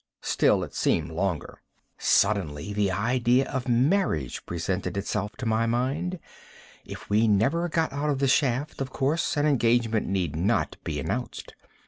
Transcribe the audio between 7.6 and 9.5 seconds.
got out of the shaft, of course an